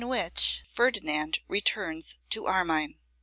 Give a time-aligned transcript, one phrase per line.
[0.03, 2.95] Which Ferdinand Returns to Armine.